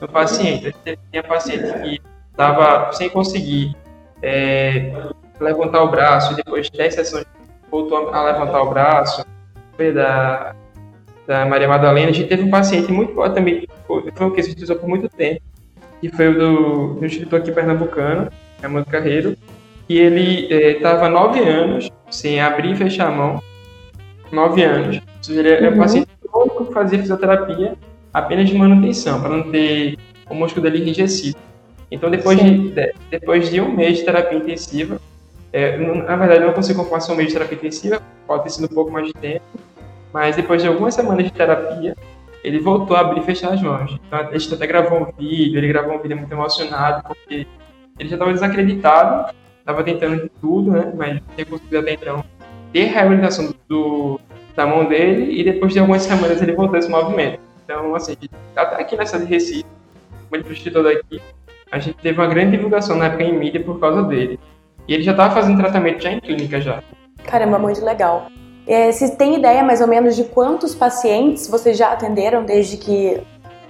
no 0.00 0.06
paciente. 0.06 0.72
Tem 0.84 0.96
a 1.18 1.24
paciente 1.24 1.72
que 1.80 2.00
estava 2.36 2.92
sem 2.92 3.08
conseguir 3.08 3.74
é, 4.22 4.92
levantar 5.40 5.82
o 5.82 5.90
braço 5.90 6.34
e 6.34 6.36
depois 6.36 6.70
de 6.70 6.76
10 6.76 6.94
sessões 6.94 7.24
voltou 7.70 8.10
a 8.12 8.22
levantar 8.24 8.62
o 8.62 8.70
braço. 8.70 9.24
Foi 9.74 9.92
da, 9.92 10.54
da 11.26 11.46
Maria 11.46 11.66
Madalena. 11.66 12.10
A 12.10 12.12
gente 12.12 12.28
teve 12.28 12.42
um 12.42 12.50
paciente 12.50 12.92
muito 12.92 13.14
forte 13.14 13.34
também, 13.34 13.66
foi 13.86 14.26
um 14.26 14.30
que 14.30 14.42
se 14.42 14.50
utilizou 14.50 14.76
por 14.76 14.88
muito 14.88 15.08
tempo, 15.08 15.40
que 16.00 16.10
foi 16.10 16.28
o 16.28 16.38
do, 16.38 16.94
do 16.94 17.06
Instituto 17.06 17.36
aqui 17.36 17.50
pernambucano, 17.50 18.30
Amando 18.62 18.86
Carreiro, 18.86 19.36
e 19.88 19.98
ele 19.98 20.52
estava 20.52 21.06
é, 21.06 21.08
nove 21.08 21.40
anos 21.40 21.90
sem 22.10 22.40
abrir 22.40 22.72
e 22.72 22.76
fechar 22.76 23.08
a 23.08 23.10
mão. 23.10 23.42
Nove 24.30 24.62
anos. 24.62 24.96
Ou 24.96 25.22
seja, 25.22 25.40
ele 25.40 25.66
é 25.66 25.68
um 25.68 25.72
uhum. 25.72 25.78
paciente 25.78 26.08
que 26.08 26.72
fazia 26.72 26.98
fisioterapia 26.98 27.74
apenas 28.12 28.48
de 28.48 28.56
manutenção, 28.56 29.20
para 29.20 29.30
não 29.30 29.50
ter 29.50 29.96
o 30.28 30.34
músculo 30.34 30.62
dele 30.62 30.82
enrijecido. 30.82 31.38
Então, 31.90 32.10
depois 32.10 32.38
de, 32.38 32.72
depois 33.10 33.48
de 33.50 33.60
um 33.60 33.72
mês 33.72 33.98
de 33.98 34.04
terapia 34.04 34.38
intensiva, 34.38 35.00
é, 35.52 35.76
na 35.78 36.16
verdade, 36.16 36.42
eu 36.42 36.48
não 36.48 36.54
consigo 36.54 36.84
confirmar 36.84 37.08
é 37.08 37.12
um 37.12 37.16
mês 37.16 37.28
de 37.28 37.34
terapia 37.34 37.56
intensiva, 37.56 38.02
pode 38.26 38.44
ter 38.44 38.50
sido 38.50 38.64
um 38.64 38.74
pouco 38.74 38.90
mais 38.90 39.06
de 39.06 39.14
tempo, 39.14 39.44
mas 40.12 40.36
depois 40.36 40.60
de 40.60 40.68
algumas 40.68 40.94
semanas 40.94 41.24
de 41.24 41.32
terapia, 41.32 41.96
ele 42.42 42.58
voltou 42.58 42.96
a 42.96 43.00
abrir 43.00 43.20
e 43.20 43.24
fechar 43.24 43.52
as 43.52 43.62
mãos. 43.62 43.98
Então, 44.06 44.18
a 44.18 44.38
gente 44.38 44.54
até 44.54 44.66
gravou 44.66 45.00
um 45.00 45.12
vídeo, 45.18 45.58
ele 45.58 45.68
gravou 45.68 45.94
um 45.94 45.98
vídeo 45.98 46.16
muito 46.16 46.32
emocionado, 46.32 47.04
porque 47.06 47.46
ele 47.98 48.08
já 48.08 48.16
estava 48.16 48.32
desacreditado, 48.32 49.34
estava 49.58 49.82
tentando 49.82 50.22
de 50.22 50.28
tudo, 50.40 50.72
né, 50.72 50.92
mas 50.94 51.14
não 51.14 51.22
tinha 51.34 51.46
conseguido 51.46 51.78
até 51.78 51.92
então 51.94 52.24
ter 52.72 52.84
reabilitação 52.84 53.54
do, 53.68 54.20
da 54.54 54.66
mão 54.66 54.84
dele, 54.84 55.40
e 55.40 55.44
depois 55.44 55.72
de 55.72 55.78
algumas 55.78 56.02
semanas 56.02 56.42
ele 56.42 56.52
voltou 56.52 56.76
a 56.76 56.78
esse 56.78 56.90
movimento. 56.90 57.40
Então, 57.64 57.94
assim, 57.94 58.16
até 58.54 58.80
aqui 58.80 58.96
nessa 58.96 59.18
de 59.18 59.24
Recife, 59.24 59.64
como 60.28 60.36
ele 60.36 60.44
prestou 60.44 60.82
daqui, 60.82 61.20
a 61.70 61.78
gente 61.78 61.96
teve 61.96 62.20
uma 62.20 62.26
grande 62.26 62.56
divulgação 62.56 62.96
na 62.96 63.06
época 63.06 63.24
em 63.24 63.36
mídia 63.36 63.62
por 63.62 63.78
causa 63.80 64.02
dele. 64.02 64.38
E 64.86 64.94
ele 64.94 65.02
já 65.02 65.12
estava 65.12 65.34
fazendo 65.34 65.58
tratamento 65.58 66.02
já 66.02 66.12
em 66.12 66.20
clínica 66.20 66.60
já. 66.60 66.82
Caramba, 67.24 67.58
muito 67.58 67.84
legal. 67.84 68.26
É, 68.66 68.90
vocês 68.90 69.12
têm 69.12 69.36
ideia 69.36 69.62
mais 69.62 69.80
ou 69.80 69.86
menos 69.86 70.16
de 70.16 70.24
quantos 70.24 70.74
pacientes 70.74 71.48
vocês 71.48 71.76
já 71.76 71.92
atenderam 71.92 72.44
desde 72.44 72.76
que 72.76 73.20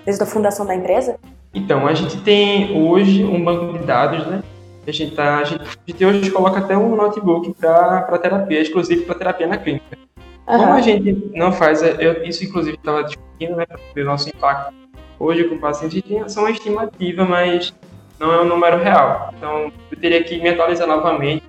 desde 0.04 0.22
a 0.22 0.26
fundação 0.26 0.64
da 0.64 0.74
empresa? 0.74 1.18
Então, 1.52 1.86
a 1.86 1.94
gente 1.94 2.18
tem 2.18 2.80
hoje 2.80 3.24
um 3.24 3.42
banco 3.42 3.78
de 3.78 3.84
dados, 3.84 4.26
né? 4.26 4.42
A 4.86 4.92
gente, 4.92 5.16
tá, 5.16 5.38
a 5.38 5.44
gente, 5.44 5.62
a 5.62 5.90
gente 5.90 6.04
hoje 6.04 6.30
coloca 6.30 6.60
até 6.60 6.76
um 6.76 6.94
notebook 6.94 7.52
para 7.54 8.18
terapia, 8.18 8.60
exclusivo 8.60 9.04
para 9.04 9.16
terapia 9.16 9.46
na 9.46 9.56
clínica. 9.56 9.98
Uhum. 10.46 10.58
Como 10.58 10.72
a 10.74 10.80
gente 10.80 11.30
não 11.34 11.50
faz, 11.50 11.82
é, 11.82 11.96
eu, 11.98 12.22
isso 12.22 12.44
inclusive 12.44 12.76
estava 12.76 13.02
discutindo, 13.02 13.56
né, 13.56 13.66
para 13.66 13.78
ver 13.94 14.02
o 14.02 14.04
nosso 14.04 14.28
impacto 14.28 14.72
hoje 15.18 15.44
com 15.44 15.56
o 15.56 15.58
paciente, 15.58 16.04
gente 16.06 16.32
só 16.32 16.40
uma 16.40 16.50
estimativa, 16.50 17.24
mas 17.24 17.74
não 18.18 18.32
é 18.32 18.40
um 18.40 18.44
número 18.44 18.78
real. 18.78 19.32
Então, 19.36 19.72
eu 19.90 20.00
teria 20.00 20.22
que 20.22 20.40
me 20.40 20.48
atualizar 20.48 20.86
novamente 20.86 21.44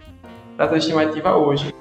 dessa 0.57 0.77
estimativa 0.77 1.35
hoje. 1.35 1.73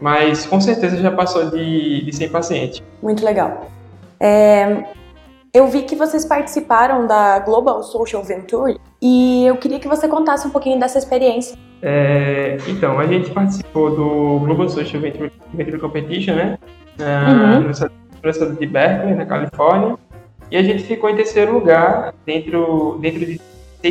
Mas, 0.00 0.44
com 0.44 0.60
certeza, 0.60 0.96
já 0.98 1.10
passou 1.10 1.50
de, 1.50 2.04
de 2.04 2.12
100 2.14 2.28
pacientes. 2.28 2.82
Muito 3.02 3.24
legal. 3.24 3.66
É, 4.20 4.84
Eu 5.54 5.68
vi 5.68 5.82
que 5.82 5.96
vocês 5.96 6.24
participaram 6.26 7.06
da 7.06 7.38
Global 7.38 7.82
Social 7.82 8.22
Venture 8.22 8.78
e 9.00 9.46
eu 9.46 9.56
queria 9.56 9.78
que 9.78 9.88
você 9.88 10.06
contasse 10.06 10.46
um 10.46 10.50
pouquinho 10.50 10.78
dessa 10.78 10.98
experiência. 10.98 11.56
É, 11.80 12.58
então, 12.68 12.98
a 12.98 13.06
gente 13.06 13.30
participou 13.30 13.90
do 13.90 14.44
Global 14.44 14.68
Social 14.68 15.00
Venture, 15.00 15.32
Venture 15.54 15.78
Competition, 15.78 16.34
né? 16.34 16.58
Uhum. 17.00 17.60
No 17.60 18.30
estado 18.30 18.54
de 18.54 18.66
Berkeley, 18.66 19.14
na 19.14 19.24
Califórnia. 19.24 19.96
E 20.50 20.56
a 20.58 20.62
gente 20.62 20.82
ficou 20.82 21.08
em 21.08 21.16
terceiro 21.16 21.54
lugar 21.54 22.12
dentro, 22.26 22.98
dentro 23.00 23.20
de 23.20 23.40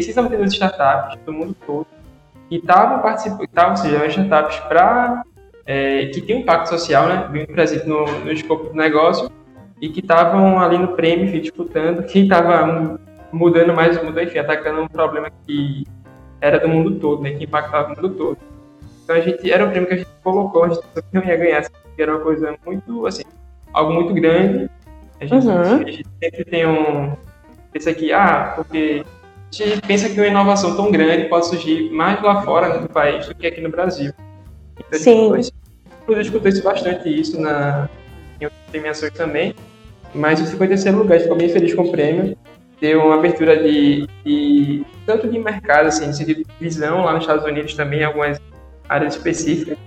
692 0.02 0.54
startups 0.54 1.18
do 1.26 1.34
mundo 1.34 1.56
todo 1.66 1.88
que 2.50 2.58
estavam 2.58 3.00
participando, 3.00 3.44
estavam, 3.44 3.76
seja, 3.76 4.06
startups 4.06 4.60
para 4.68 5.24
é, 5.66 6.06
que 6.08 6.22
tem 6.22 6.38
um 6.38 6.40
impacto 6.40 6.70
social, 6.70 7.08
né, 7.08 7.28
bem 7.32 7.46
presente 7.46 7.88
no, 7.88 8.06
no 8.20 8.32
escopo 8.32 8.70
do 8.70 8.76
negócio 8.76 9.32
e 9.82 9.90
que 9.90 10.00
estavam 10.00 10.60
ali 10.60 10.78
no 10.78 10.90
prêmio, 10.90 11.42
disputando, 11.42 12.04
quem 12.04 12.24
estava 12.24 13.00
mudando 13.32 13.74
mais 13.74 13.98
o 13.98 14.06
mundo, 14.06 14.22
enfim, 14.22 14.38
atacando 14.38 14.82
um 14.82 14.88
problema 14.88 15.30
que 15.46 15.84
era 16.40 16.60
do 16.60 16.68
mundo 16.68 16.96
todo, 17.00 17.22
né, 17.22 17.32
que 17.32 17.44
impactava 17.44 17.94
o 17.94 17.96
mundo 17.96 18.10
todo. 18.16 18.38
Então 19.04 19.16
a 19.16 19.20
gente, 19.20 19.52
era 19.52 19.66
um 19.66 19.70
prêmio 19.70 19.88
que 19.88 19.94
a 19.96 19.98
gente 19.98 20.10
colocou, 20.24 20.64
a 20.64 20.70
gente 20.70 20.84
não 21.12 21.24
ia 21.24 21.36
ganhar, 21.36 21.60
assim, 21.60 21.72
porque 21.84 22.02
era 22.02 22.16
uma 22.16 22.22
coisa 22.22 22.56
muito, 22.66 23.06
assim, 23.06 23.24
algo 23.74 23.94
muito 23.94 24.14
grande. 24.14 24.70
A 25.20 25.26
gente, 25.26 25.48
uhum. 25.48 25.62
a 25.62 25.92
gente 25.92 26.06
sempre 26.22 26.46
tem 26.46 26.66
um, 26.66 27.14
pensa 27.72 27.90
aqui, 27.90 28.14
ah, 28.14 28.54
porque 28.56 29.04
gente 29.64 29.82
pensa 29.82 30.10
que 30.10 30.20
uma 30.20 30.28
inovação 30.28 30.76
tão 30.76 30.92
grande 30.92 31.30
pode 31.30 31.48
surgir 31.48 31.90
mais 31.92 32.22
lá 32.22 32.42
fora 32.42 32.80
no 32.80 32.90
país 32.90 33.28
do 33.28 33.36
que 33.36 33.48
aqui 33.48 33.62
no 33.62 33.70
Brasil. 33.70 34.12
Então, 34.80 35.00
Sim. 35.00 35.32
Eu 36.08 36.22
escutei 36.22 36.52
isso 36.52 36.64
bastante 36.64 37.10
isso 37.10 37.40
na, 37.40 37.90
em 38.40 38.46
outras 38.46 38.62
premiações 38.70 39.12
também, 39.14 39.56
mas 40.14 40.40
o 40.40 40.46
53 40.46 40.96
lugar, 40.96 41.20
ficou 41.20 41.36
bem 41.36 41.50
feliz 41.50 41.74
com 41.74 41.84
o 41.84 41.92
prêmio. 41.92 42.38
Deu 42.80 43.06
uma 43.06 43.16
abertura 43.16 43.58
de, 43.64 44.08
de 44.24 44.86
tanto 45.06 45.28
de 45.28 45.40
mercado, 45.40 45.88
assim, 45.88 46.10
de 46.10 46.18
sentido 46.18 46.44
de 46.44 46.46
visão 46.60 47.06
lá 47.06 47.14
nos 47.14 47.24
Estados 47.24 47.46
Unidos 47.46 47.74
também, 47.74 48.04
algumas 48.04 48.40
áreas 48.88 49.16
específicas. 49.16 49.78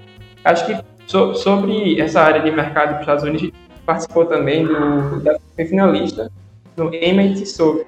Acho 0.45 0.67
que 0.67 0.77
so, 1.07 1.35
sobre 1.35 2.01
essa 2.01 2.21
área 2.21 2.41
de 2.41 2.51
mercado 2.51 2.93
dos 2.93 3.01
Estados 3.01 3.25
Unidos, 3.25 3.53
participou 3.87 4.27
também 4.27 4.67
do, 4.67 5.21
da 5.21 5.39
finalista 5.57 6.33
no 6.77 6.93
MIT 6.93 7.47
Soul, 7.47 7.85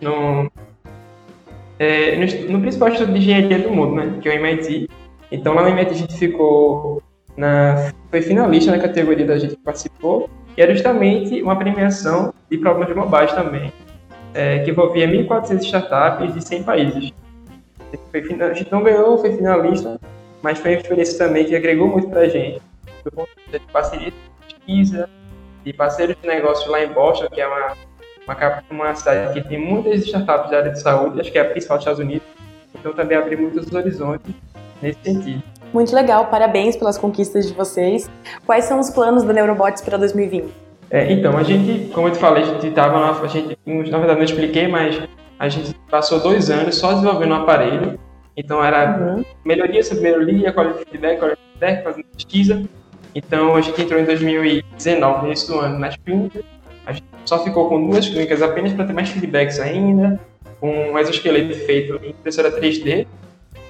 no, 0.00 0.50
é, 1.78 2.16
no, 2.16 2.52
no, 2.52 2.60
principal 2.60 2.88
instituto 2.88 3.12
de 3.12 3.18
engenharia 3.18 3.58
do 3.58 3.70
mundo, 3.70 3.94
né, 3.94 4.18
que 4.20 4.28
é 4.28 4.32
o 4.32 4.34
MIT. 4.34 4.88
Então 5.30 5.54
lá 5.54 5.62
no 5.62 5.68
MIT 5.68 5.90
a 5.90 5.94
gente 5.94 6.16
ficou 6.16 7.02
na, 7.36 7.92
foi 8.10 8.22
finalista 8.22 8.70
na 8.70 8.78
categoria 8.78 9.26
da 9.26 9.38
gente 9.38 9.56
que 9.56 9.62
participou, 9.62 10.30
e 10.56 10.62
era 10.62 10.72
justamente 10.72 11.42
uma 11.42 11.56
premiação 11.56 12.32
de 12.50 12.56
problemas 12.56 12.94
globais 12.94 13.32
também, 13.32 13.72
é, 14.32 14.60
que 14.60 14.70
envolvia 14.70 15.06
1.400 15.06 15.62
startups 15.62 16.34
de 16.34 16.42
100 16.42 16.62
países. 16.62 17.12
A 18.12 18.54
gente 18.54 18.72
não 18.72 18.82
ganhou, 18.82 19.18
foi 19.18 19.32
finalista, 19.36 20.00
mas 20.42 20.58
foi 20.58 20.72
uma 20.72 20.80
experiência 20.80 21.18
também 21.18 21.44
que 21.44 21.54
agregou 21.54 21.88
muito 21.88 22.08
para 22.08 22.20
a 22.20 22.28
gente, 22.28 22.60
do 23.04 23.10
ponto 23.10 23.28
de 23.36 23.42
vista 23.42 23.58
de 23.58 23.72
parceria 23.72 24.10
de 24.10 24.16
pesquisa, 24.48 25.10
de 25.64 25.72
parceiros 25.72 26.16
de 26.20 26.26
negócios 26.26 26.68
lá 26.70 26.82
em 26.82 26.88
Boston, 26.88 27.28
que 27.28 27.40
é 27.40 27.46
uma, 27.46 27.76
uma, 28.26 28.62
uma 28.70 28.94
cidade 28.94 29.40
que 29.40 29.48
tem 29.48 29.58
muitas 29.58 30.00
startups 30.04 30.50
da 30.50 30.58
área 30.58 30.72
de 30.72 30.80
saúde, 30.80 31.20
acho 31.20 31.30
que 31.30 31.38
é 31.38 31.42
a 31.42 31.44
principal 31.44 31.76
dos 31.76 31.84
Estados 31.84 32.00
Unidos, 32.00 32.26
então 32.74 32.92
também 32.92 33.16
abriu 33.16 33.38
muitos 33.38 33.72
horizontes 33.72 34.34
nesse 34.82 34.98
sentido. 35.02 35.42
Muito 35.72 35.94
legal, 35.94 36.26
parabéns 36.26 36.76
pelas 36.76 36.96
conquistas 36.96 37.46
de 37.46 37.54
vocês. 37.54 38.08
Quais 38.44 38.64
são 38.64 38.80
os 38.80 38.90
planos 38.90 39.24
da 39.24 39.32
Neurobots 39.32 39.82
para 39.82 39.98
2020? 39.98 40.48
É, 40.90 41.12
então, 41.12 41.36
a 41.36 41.42
gente, 41.42 41.90
como 41.92 42.08
eu 42.08 42.12
te 42.12 42.18
falei, 42.18 42.44
a 42.44 42.46
gente 42.46 42.68
estava. 42.68 43.20
A 43.20 43.26
gente, 43.26 43.58
na 43.66 43.98
verdade, 43.98 44.18
não 44.18 44.24
expliquei, 44.24 44.68
mas 44.68 45.02
a 45.38 45.48
gente 45.48 45.74
passou 45.90 46.20
dois 46.20 46.48
anos 46.48 46.76
só 46.76 46.92
desenvolvendo 46.92 47.32
o 47.32 47.34
um 47.34 47.42
aparelho. 47.42 47.98
Então, 48.36 48.62
era 48.62 48.98
uhum. 48.98 49.24
melhoria 49.44 49.82
sobre 49.82 50.04
melhoria, 50.04 50.52
qualidade 50.52 50.84
de 50.84 50.90
feedback, 50.90 51.18
qualidade 51.18 51.40
de 51.40 51.58
feedback, 51.58 51.84
fazendo 51.84 52.04
pesquisa. 52.14 52.62
Então, 53.14 53.56
a 53.56 53.60
gente 53.60 53.80
entrou 53.80 53.98
em 53.98 54.04
2019, 54.04 55.20
no 55.20 55.26
início 55.26 55.54
do 55.54 55.60
ano, 55.60 55.78
nas 55.78 55.96
clínicas. 55.96 56.44
A 56.86 56.92
gente 56.92 57.04
só 57.24 57.42
ficou 57.42 57.68
com 57.68 57.90
duas 57.90 58.08
clínicas 58.08 58.40
apenas 58.40 58.72
para 58.72 58.86
ter 58.86 58.92
mais 58.92 59.10
feedbacks 59.10 59.58
ainda, 59.58 60.20
com 60.60 60.92
um 60.92 60.98
exoesqueleto 60.98 61.54
feito 61.66 62.00
em 62.02 62.10
impressora 62.10 62.50
3D 62.50 63.06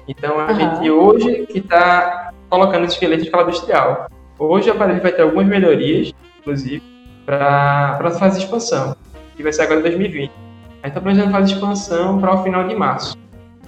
então 0.07 0.39
a 0.39 0.47
uhum. 0.47 0.55
gente 0.55 0.89
hoje 0.89 1.45
que 1.47 1.59
está 1.59 2.31
colocando 2.49 2.85
esse 2.85 2.93
esqueleto 2.93 3.23
em 3.23 3.25
escala 3.25 3.43
industrial. 3.43 4.07
Hoje 4.39 4.69
o 4.69 4.73
aparelho 4.73 5.01
vai 5.01 5.11
ter 5.11 5.23
algumas 5.23 5.45
melhorias, 5.47 6.13
inclusive, 6.39 6.81
para 7.25 7.99
a 7.99 8.11
fase 8.11 8.39
de 8.39 8.45
expansão, 8.45 8.95
que 9.35 9.43
vai 9.43 9.51
ser 9.51 9.63
agora 9.63 9.79
em 9.81 9.83
2020. 9.83 10.31
A 10.31 10.87
gente 10.87 10.87
está 10.87 11.01
planejando 11.01 11.31
fase 11.31 11.47
de 11.47 11.53
expansão 11.55 12.21
para 12.21 12.33
o 12.33 12.43
final 12.43 12.67
de 12.67 12.75
março. 12.75 13.17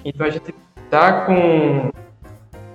Então 0.06 0.26
a 0.26 0.30
gente 0.30 0.54
está 0.86 1.26
com, 1.26 1.92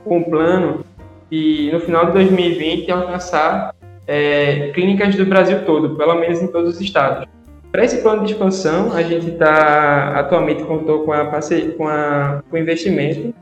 com 0.05 0.19
um 0.19 0.25
plano 0.25 0.85
de 1.31 1.71
no 1.73 1.81
final 1.81 2.07
de 2.07 2.13
2020 2.13 2.91
alcançar 2.91 3.75
é, 4.07 4.71
clínicas 4.75 5.15
do 5.15 5.27
Brasil 5.27 5.65
todo, 5.65 5.97
pelo 5.97 6.15
menos 6.15 6.43
em 6.43 6.47
todos 6.47 6.77
os 6.77 6.81
estados. 6.81 7.27
Para 7.73 7.85
esse 7.85 8.03
plano 8.03 8.25
de 8.25 8.33
expansão, 8.33 8.93
a 8.93 9.03
gente 9.03 9.31
está 9.31 10.19
atualmente 10.19 10.63
contou 10.63 11.05
com 11.05 11.13
a 11.13 11.25
com, 11.77 11.89
a, 11.89 12.43
com 12.49 12.57
investimento 12.57 13.35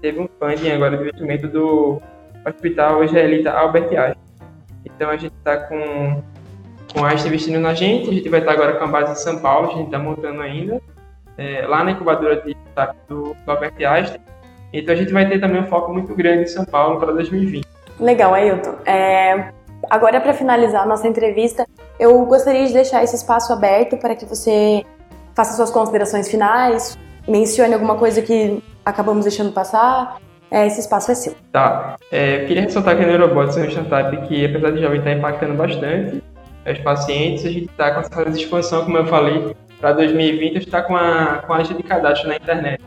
teve 0.00 0.20
um 0.20 0.28
funding 0.38 0.70
agora 0.70 0.96
de 0.96 1.02
investimento 1.02 1.48
do 1.48 2.00
Hospital 2.46 3.04
Israelita 3.04 3.50
Albert 3.50 3.88
Einstein. 3.88 4.16
Então 4.84 5.10
a 5.10 5.16
gente 5.16 5.34
está 5.34 5.56
com, 5.56 6.22
com 6.92 7.04
a 7.04 7.10
Einstein 7.10 7.28
investindo 7.28 7.58
na 7.58 7.74
gente, 7.74 8.10
a 8.10 8.12
gente 8.12 8.28
vai 8.28 8.40
estar 8.40 8.52
agora 8.52 8.74
com 8.74 8.84
a 8.84 8.86
base 8.86 9.12
em 9.12 9.16
São 9.16 9.38
Paulo, 9.40 9.70
a 9.70 9.74
gente 9.74 9.86
está 9.86 9.98
montando 9.98 10.40
ainda, 10.40 10.80
é, 11.36 11.66
lá 11.66 11.84
na 11.84 11.92
incubadora 11.92 12.40
de 12.42 12.56
do, 13.08 13.34
do 13.34 13.50
Albert 13.50 13.74
Einstein. 13.78 14.20
Então 14.72 14.94
a 14.94 14.96
gente 14.96 15.12
vai 15.12 15.28
ter 15.28 15.40
também 15.40 15.60
um 15.60 15.66
foco 15.66 15.92
muito 15.92 16.14
grande 16.14 16.42
em 16.42 16.46
São 16.46 16.64
Paulo 16.64 17.00
para 17.00 17.12
2020. 17.12 17.66
Legal, 17.98 18.34
Ailton. 18.34 18.76
É, 18.84 19.52
agora, 19.90 20.20
para 20.20 20.32
finalizar 20.34 20.82
a 20.82 20.86
nossa 20.86 21.06
entrevista, 21.06 21.66
eu 21.98 22.24
gostaria 22.26 22.66
de 22.66 22.72
deixar 22.72 23.02
esse 23.02 23.16
espaço 23.16 23.52
aberto 23.52 23.96
para 23.96 24.14
que 24.14 24.24
você 24.24 24.84
faça 25.34 25.56
suas 25.56 25.70
considerações 25.70 26.28
finais, 26.28 26.98
mencione 27.26 27.74
alguma 27.74 27.96
coisa 27.96 28.22
que 28.22 28.62
acabamos 28.84 29.24
deixando 29.24 29.52
passar. 29.52 30.18
É, 30.50 30.66
esse 30.66 30.80
espaço 30.80 31.10
é 31.10 31.14
seu. 31.14 31.34
Tá. 31.52 31.96
É, 32.10 32.42
eu 32.42 32.46
queria 32.46 32.62
ressaltar 32.62 32.96
que 32.96 33.04
a 33.04 33.06
Neurobots 33.06 33.56
é 33.56 33.60
uma 33.60 33.68
startup 33.68 34.26
que, 34.26 34.46
apesar 34.46 34.70
de 34.70 34.80
jovem 34.80 34.98
estar 34.98 35.12
impactando 35.12 35.54
bastante 35.54 36.22
os 36.66 36.78
pacientes, 36.80 37.44
a 37.44 37.50
gente 37.50 37.70
está 37.70 37.92
com 37.92 38.00
essa 38.00 38.28
expansão, 38.30 38.84
como 38.84 38.96
eu 38.96 39.06
falei, 39.06 39.54
para 39.80 39.92
2020, 39.92 40.50
a 40.50 40.54
gente 40.54 40.66
está 40.66 40.82
com 40.82 40.96
a, 40.96 41.42
com 41.46 41.52
a 41.52 41.58
lista 41.58 41.74
de 41.74 41.82
cadastro 41.82 42.28
na 42.28 42.36
internet, 42.36 42.82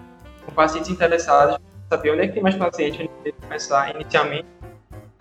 com 0.46 0.52
pacientes 0.52 0.90
interessados, 0.90 1.58
saber 1.90 2.12
onde 2.12 2.22
é 2.22 2.28
que 2.28 2.34
tem 2.34 2.44
mais 2.44 2.56
pacientes, 2.56 2.98
gente 2.98 3.12
tem 3.24 3.34
que 3.34 3.42
começar 3.42 3.94
inicialmente. 3.96 4.46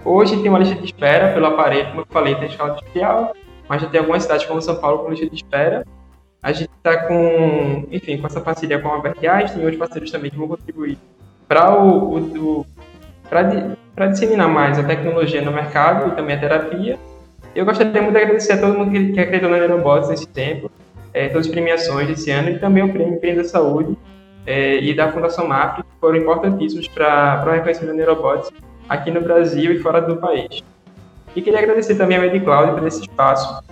Hoje 0.04 0.40
tem 0.40 0.48
uma 0.48 0.58
lista 0.58 0.74
de 0.74 0.84
espera 0.84 1.32
pelo 1.34 1.46
aparelho, 1.46 1.88
como 1.88 2.00
eu 2.00 2.06
falei, 2.08 2.34
tem 2.34 2.48
escala 2.48 2.72
industrial, 2.72 3.34
mas 3.68 3.82
já 3.82 3.88
tem 3.88 4.00
algumas 4.00 4.22
cidades 4.22 4.46
como 4.46 4.62
São 4.62 4.76
Paulo 4.76 5.00
com 5.00 5.10
lista 5.10 5.28
de 5.28 5.36
espera. 5.36 5.86
A 6.42 6.52
gente 6.52 6.70
está 6.74 7.06
com, 7.06 7.86
enfim, 7.90 8.16
com 8.16 8.26
essa 8.26 8.40
parceria 8.40 8.78
com 8.78 8.88
a 8.88 8.94
Albert 8.94 9.16
e 9.22 9.58
outros 9.58 9.76
parceiros 9.76 10.10
também 10.10 10.30
que 10.30 10.38
vão 10.38 10.48
contribuir 10.48 10.96
para 11.46 11.78
o, 11.78 12.16
o, 12.16 12.66
para 13.28 14.06
disseminar 14.06 14.48
mais 14.48 14.78
a 14.78 14.84
tecnologia 14.84 15.42
no 15.42 15.52
mercado 15.52 16.08
e 16.08 16.16
também 16.16 16.36
a 16.36 16.40
terapia. 16.40 16.98
Eu 17.54 17.66
gostaria 17.66 18.00
muito 18.00 18.14
de 18.14 18.22
agradecer 18.22 18.54
a 18.54 18.58
todo 18.58 18.78
mundo 18.78 18.90
que, 18.90 19.12
que 19.12 19.20
acreditou 19.20 19.50
na 19.50 19.58
Neurobots 19.58 20.08
nesse 20.08 20.26
tempo, 20.26 20.70
é, 21.12 21.28
todas 21.28 21.46
as 21.46 21.52
premiações 21.52 22.08
desse 22.08 22.30
ano 22.30 22.50
e 22.50 22.58
também 22.58 22.82
o 22.82 22.90
Prêmio 22.90 23.16
Empreenda 23.16 23.44
Saúde 23.44 23.98
é, 24.46 24.76
e 24.78 24.94
da 24.94 25.12
Fundação 25.12 25.46
MAP, 25.46 25.82
que 25.82 26.00
foram 26.00 26.16
importantíssimos 26.16 26.88
para 26.88 27.44
o 27.46 27.50
reconhecimento 27.50 27.90
da 27.90 27.96
Neurobots 27.96 28.50
aqui 28.90 29.12
no 29.12 29.20
Brasil 29.20 29.72
e 29.72 29.78
fora 29.78 30.02
do 30.02 30.16
país. 30.16 30.64
E 31.34 31.40
queria 31.40 31.60
agradecer 31.60 31.94
também 31.94 32.18
a 32.18 32.20
MediCloud 32.20 32.72
por 32.72 32.86
esse 32.88 33.02
espaço 33.02 33.62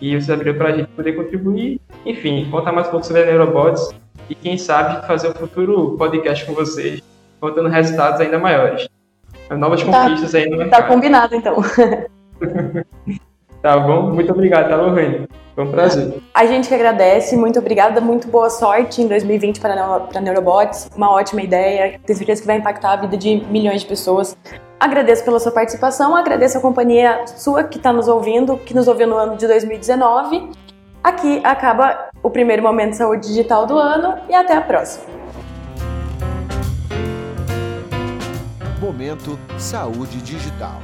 e 0.00 0.18
você 0.18 0.32
abriu 0.32 0.56
para 0.56 0.70
a 0.70 0.72
gente 0.72 0.88
poder 0.88 1.12
contribuir. 1.12 1.78
Enfim, 2.06 2.48
contar 2.50 2.72
mais 2.72 2.88
um 2.88 2.90
pouco 2.90 3.06
sobre 3.06 3.22
a 3.22 3.26
Neurobots 3.26 3.94
e 4.30 4.34
quem 4.34 4.56
sabe 4.56 5.06
fazer 5.06 5.28
um 5.28 5.34
futuro 5.34 5.94
podcast 5.98 6.46
com 6.46 6.54
vocês, 6.54 7.02
contando 7.38 7.68
resultados 7.68 8.20
ainda 8.20 8.38
maiores. 8.38 8.88
Novas 9.50 9.82
tá, 9.82 10.04
conquistas 10.04 10.34
aí 10.34 10.48
no 10.48 10.56
mercado. 10.56 10.80
Tá 10.80 10.88
combinado, 10.88 11.34
então. 11.34 11.56
tá 13.60 13.78
bom? 13.78 14.14
Muito 14.14 14.32
obrigado, 14.32 14.70
tá, 14.70 14.76
Lorraine? 14.76 15.28
Foi 15.54 15.64
um 15.64 15.70
prazer. 15.70 16.22
A 16.32 16.46
gente 16.46 16.68
que 16.68 16.74
agradece, 16.74 17.36
muito 17.36 17.58
obrigada, 17.58 18.00
muito 18.00 18.26
boa 18.28 18.48
sorte 18.48 19.02
em 19.02 19.06
2020 19.06 19.60
para 19.60 19.74
a 19.74 20.20
Neurobots, 20.20 20.88
uma 20.96 21.10
ótima 21.12 21.42
ideia, 21.42 22.00
tenho 22.06 22.16
certeza 22.16 22.40
que 22.40 22.46
vai 22.46 22.56
impactar 22.56 22.92
a 22.92 22.96
vida 22.96 23.16
de 23.16 23.44
milhões 23.50 23.82
de 23.82 23.86
pessoas. 23.86 24.36
Agradeço 24.80 25.24
pela 25.24 25.38
sua 25.38 25.52
participação, 25.52 26.16
agradeço 26.16 26.56
a 26.56 26.60
companhia 26.60 27.26
sua 27.26 27.64
que 27.64 27.76
está 27.76 27.92
nos 27.92 28.08
ouvindo, 28.08 28.56
que 28.56 28.74
nos 28.74 28.88
ouviu 28.88 29.06
no 29.06 29.16
ano 29.16 29.36
de 29.36 29.46
2019. 29.46 30.50
Aqui 31.04 31.40
acaba 31.44 32.08
o 32.22 32.30
primeiro 32.30 32.62
momento 32.62 32.90
de 32.90 32.96
saúde 32.96 33.28
digital 33.28 33.66
do 33.66 33.76
ano 33.76 34.18
e 34.28 34.34
até 34.34 34.56
a 34.56 34.60
próxima. 34.60 35.04
Momento 38.80 39.38
Saúde 39.58 40.20
Digital. 40.22 40.82